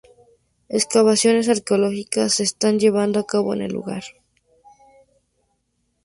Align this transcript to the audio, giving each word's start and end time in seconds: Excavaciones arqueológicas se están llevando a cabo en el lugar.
Excavaciones 0.67 1.47
arqueológicas 1.47 2.33
se 2.33 2.41
están 2.43 2.79
llevando 2.79 3.19
a 3.19 3.27
cabo 3.27 3.53
en 3.53 3.61
el 3.61 3.71
lugar. 3.71 4.03